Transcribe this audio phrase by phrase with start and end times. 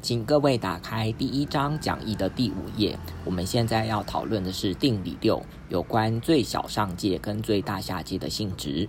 [0.00, 2.96] 请各位打开第一章讲义的第五页。
[3.24, 8.88] 我们现在要讨论的是定理六，有关最小上界跟最大下界的性质。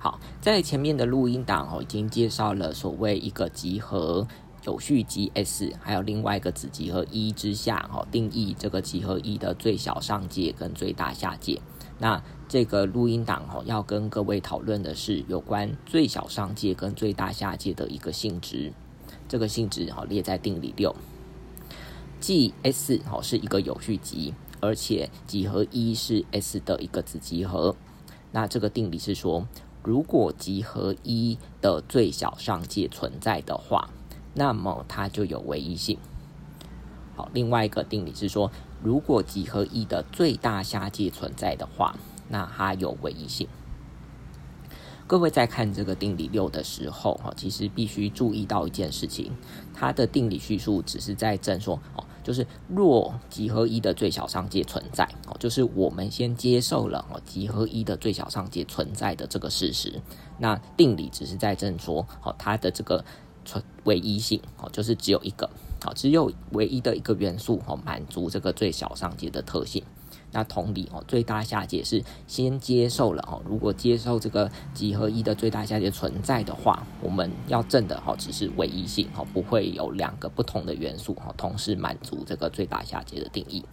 [0.00, 4.26] 好，在前面的录音档哦，已经介绍了所谓一个集合
[4.64, 11.60] 有序集 S，还有另外一个子集合一之下哦，定义这个集合一的最小上界跟最大下界。
[11.98, 12.20] 那
[12.52, 18.74] 这个录音档哦，要跟各位讨论的是有关最小上界跟最大下界的一个性质。
[19.26, 20.94] 这个性质哦列在定理六，
[22.20, 27.74] 即 S 哦是一个有序集，而且集合一是 S 的一个子集合。
[28.32, 29.48] 那这个定理是说，
[29.82, 33.88] 如果集合一的最小上界存在的话，
[34.34, 35.96] 那么它就有唯一性。
[37.16, 38.52] 好，另外一个定理是说。
[38.84, 41.94] 如果集合一的最大下界存在的话，
[42.32, 43.46] 那它有唯一性。
[45.06, 49.30] 各位在看这个定理六的时候，哈，其实必须注意到一件事情，
[49.74, 60.00] 它的定理叙述只是在证说，哦，就是若集合一的最小上界存在，哦，就是我们先接受了哦集合一的最小上界存在的这个事实，
[60.38, 63.04] 那定理只是在证说，哦，它的这个
[63.44, 65.50] 存唯一性，哦，就是只有一个。
[65.84, 69.82] 好，只有唯一的一个元素哦，满足这个最小上界的特性。
[70.32, 73.40] 那同理哦，最大下界是先接受了哦。
[73.46, 83.64] 如果接受这个几何一的最大下界存在的话，我们要证的哦，只是唯一性哦，不会有两个不同的元素哦，同时满足这个最大下界的定义。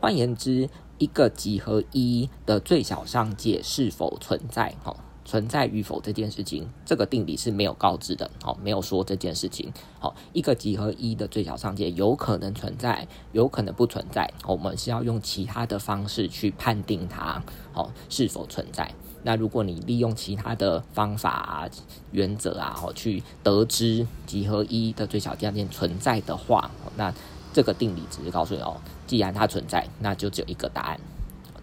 [0.00, 4.96] 换言之，一个几何一的最小上界是否存在哦？
[5.26, 18.88] 存在与否这件事情，这个定理是没有告知的，好，没有说这件事情，好，一个集合一的最小上界有可能存在，有可能不存在，我们是要用其他的方式去判定它，好，是否存在。
[19.24, 21.68] 那如果你利用其他的方法啊、
[22.12, 27.12] 原则啊，好，去得知集合一的最小上界存在的话，那
[27.52, 28.76] 这个定理只是告诉你哦，
[29.08, 31.00] 既然它存在，那就只有一个答案，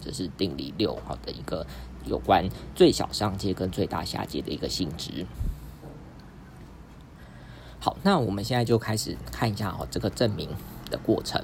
[0.01, 1.65] 这是定理六好的一个。
[2.05, 5.25] 有关最小上界跟最大下界的一个性质。
[7.79, 10.49] 好，那我们现在就开始看一下哦，这个证明
[10.89, 11.43] 的过程。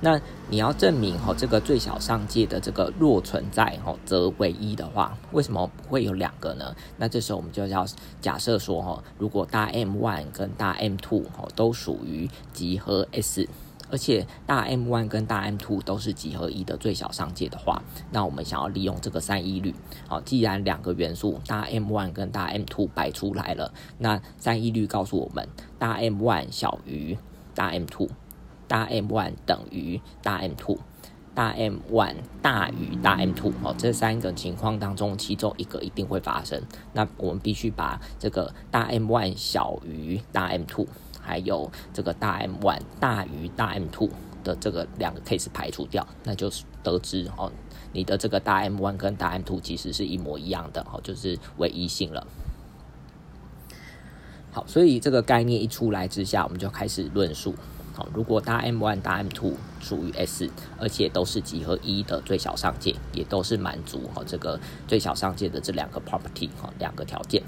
[0.00, 6.76] 那你要证明哦，这个最小上界的这个若存在哦，则唯一的话，为什么不会有两个呢？
[6.98, 7.86] 那这时候我们就要
[8.20, 13.48] 假设说哦，如果大 M one 跟大 M two 哦都属于集合 S。
[13.90, 19.74] 而且大 M one 跟大 M two 都是几何一的最小上界的话，那我们想要利用这个三一律，
[20.08, 25.46] 好，既然两个元素大 M one 跟大 M two 摆出来了，那三一律告诉我们，
[25.78, 27.16] 大 M one 小于
[27.54, 28.08] 大 M two，
[28.66, 30.78] 大 M one 等于大 M two，
[31.34, 36.60] 大 M one 大于大 M two，哦，这三个情况当中，其中一个一定会发生，
[36.94, 40.86] 那我们必须把这个大 M one 小于大 M two。
[41.24, 44.10] 还有这个大 M one 大于大 M two
[44.44, 47.50] 的这个两个 case 排除掉，那就是得知哦，
[47.92, 52.26] 你的这个大 M one 跟大 M two 其实是一模一样的哦，就是唯一性了。
[54.52, 57.54] 好，所以这个概念一出来之下，我们就开始论述。
[57.96, 67.42] 好，如果大 M one 大 M two 属于 S，而且都是集合一的最小上界，也都是满足哈这个最小上界的这两个 property 哈两个条件。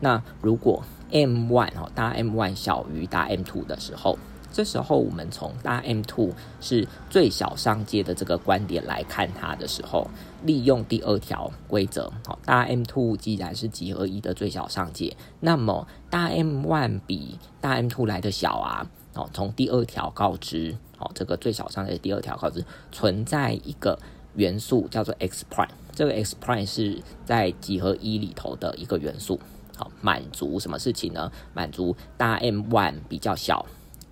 [0.00, 4.18] 那如果 M one 哦，大 M one 小于大 M two 的时候，
[4.52, 10.08] 这时候我们从大 M two 是最小上界的这个观点来看它的时候，
[10.44, 23.98] 利用第二条规则，好，大 M two 既然是集合一的最小上界，那么大 M one 比大 M two 来的小啊，哦，从第二条告知，好，这个最小上界第二条告知存在一个
[24.34, 29.38] 元素叫做 X prime，这个 X prime 是在集合一里头的一个元素。
[30.00, 31.30] 满足什么事情呢？
[31.54, 33.64] 满足大 M one 比较小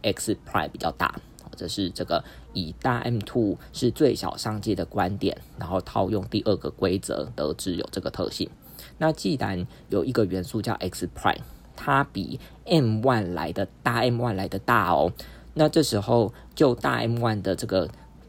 [0.03, 1.15] ，X prime 比较大。
[1.57, 8.49] 这是这个以大 M two 是最小上界的观点，然后套用第二个规则得知有这个特性。
[8.99, 11.41] 那既然有一个元素叫 X prime，
[11.75, 15.13] 它比 M one 来的大 M one 来的大哦，
[15.55, 17.89] 那这时候就大 M one 的这个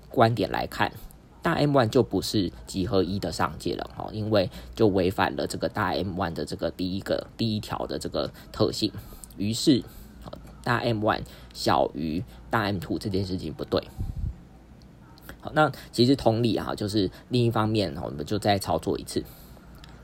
[0.10, 0.92] 观点来看。
[1.42, 8.92] 大 M one 就不是集合一的上界了哈，因为就违反了这个大 M one 的这个第一个第一条的这个特性，
[9.38, 9.82] 于是
[10.64, 11.22] 大 M one
[11.54, 13.82] 小于大 M two 这件事情不对。
[15.42, 19.24] 好，那其实同理啊，就是另一方面，我们就再操作一次，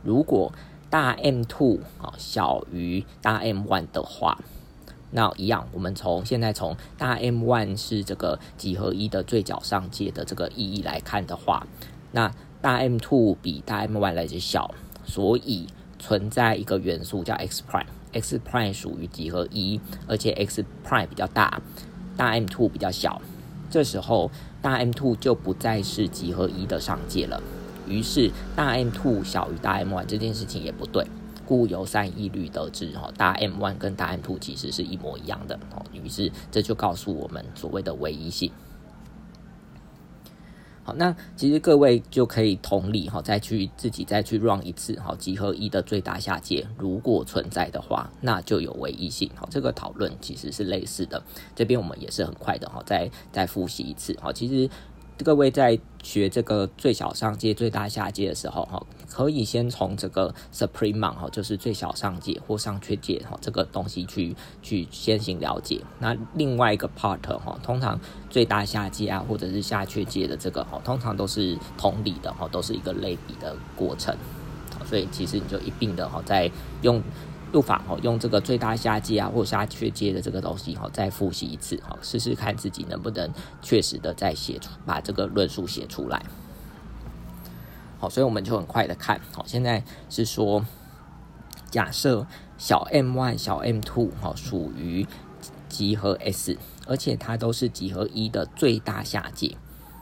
[0.04, 0.52] 如果
[0.90, 4.38] 大 M two 啊小于大 M one 的话。
[5.12, 11.66] 那一样，我们从现在从大 M one 是这个几何一的最角上界的这个意义来看的话，
[12.12, 12.32] 那
[12.62, 14.74] 大 M two 比大 M one 来的小，
[15.06, 15.68] 所以
[16.00, 21.62] 存在一个元素叫 X prime x prime 属于集合一，而且 x prime 比较大，
[22.18, 23.22] 大 M two 比较小，
[23.70, 24.32] 这时候
[24.62, 27.42] 大 M two 就不再是集合一的上界了。
[27.88, 31.06] 于是大 M two 小于大 M one 这件事情也不对，
[31.46, 38.52] 故由三一律得知，哈，大 M one 跟大 M two 其实是一模一样的，哦，于是这就告诉我们所谓的唯一性。
[40.84, 49.30] 好，那其实各位就可以同理哈，再去自己再去 run 一次哈，集合一的最大下界如果存在的话，那就有唯一性。
[49.36, 51.24] 好，这个讨论其实是类似的，
[51.56, 54.18] 这边我们也是很快的哈，再再复习一次。
[54.22, 54.70] 好，其实。
[55.24, 65.82] 各位在学这个最小上界、最大下界的时候，哈，可以先从这个 supreme 哈，就是最小上界或上缺界哈，这个东西去去先行了解。
[66.00, 74.16] 那另外一个 part 哈，通常最大下界啊，或者是下缺界的这个哈，通常都是同理的哈，都是一个类比的过程。
[74.86, 76.52] 所以其实你就一并的哈，在
[76.82, 77.02] 用。
[77.56, 83.32] 入法哦，用这个最大下界啊，或下缺界的这个东西哈，再复习一次哈，试试看自己能不能
[83.62, 86.22] 确实的再写出把这个论述写出来。
[87.98, 90.66] 好，所以我们就很快的看好，现在是说
[91.72, 95.08] 假设小 m one 小 m two 哈属于
[95.70, 99.56] 集合 S，而且它都是集合一的最大下界，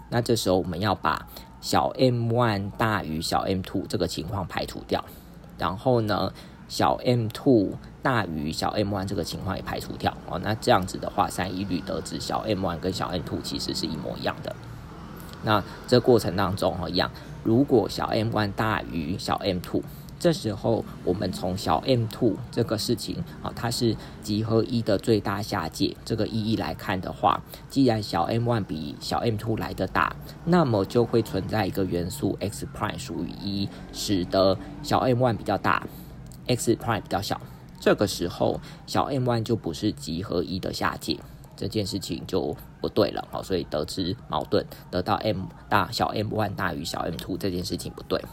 [0.09, 1.27] 那这时候我们要把
[1.61, 5.05] 小 m one 大于小 m two 这个情况排除掉，
[5.59, 6.33] 然后呢？
[6.67, 7.71] 小 m two
[8.01, 14.55] 大于小 m one 这个情况也排除掉哦，那这样子的话，三一律得知小 m one 跟小 m two 其实是一模一样的。
[15.43, 17.11] 那这过程当中哈一样，
[17.43, 19.81] 如果小 m one 大于小 m two，
[20.17, 30.15] 这时候我们从小 m two 这个事情啊，它是集合一的最大下界这个意义来看的话，既然小 m one 比小 m two 来的大，
[30.45, 35.85] 那么就会存在一个元素 x prime 属于一，使得小 m one 比较大。
[36.47, 37.39] X prime 比较小，
[37.79, 41.19] 这个时候小 m one 就不是集合一的下界，
[41.55, 43.27] 这件事情就不对了。
[43.31, 48.23] 好，所以得知矛盾，得到 m 大小 m one 大于小 m two 这件事情不对。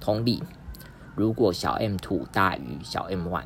[0.00, 0.42] 同理，
[1.14, 3.44] 如果小 m two 大于小 m one，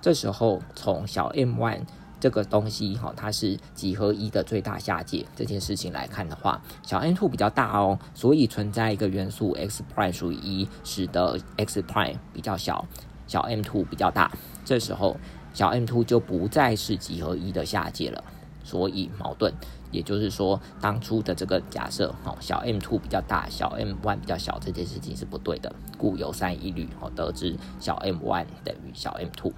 [0.00, 1.82] 这时候从小 m one
[2.20, 12.84] 这个东西哈，它是集合一的最大下界这件事情来看的话，小 m two 比较大哦，所以存在一个元素 x prime 属于一，使得 x prime 比较小。
[13.28, 14.28] 小 m two 比较大，
[14.64, 15.16] 这时候
[15.54, 18.24] 小 m two 就不再是集合一的下界了，
[18.64, 19.52] 所以矛盾，
[19.92, 29.52] 也就是说当初的这个假设，哦，小 m two 比较大，小 m one 比较小，这件事情是不对的，故有三一律，哦，得知小 m one 等于小 m two。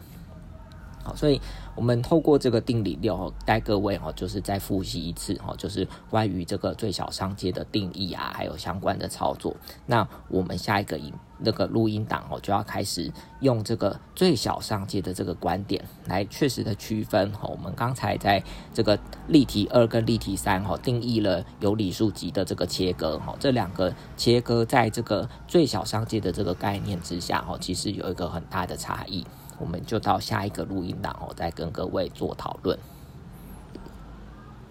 [1.02, 1.40] 好，所以
[1.74, 9.56] 我们透过这个定理六，带各位哈，就是再复习一次哈，就是关于这个最小上界的定义啊，还有相关的操作。
[9.86, 13.10] 那我们下一个音那个录音档哦，就要开始
[13.40, 17.48] 用这个最小上界的这个观点来确实的区分哈。
[17.48, 18.42] 我们刚才在
[18.74, 29.26] 这个例题二跟例题三哈，定义了有理数集的这个切割哈，这两个切割在这个最小上界的这个概念之下哈，其实有一个很大的差异。
[29.60, 32.76] 我们就到下一个录音档哦，再跟各位做讨论。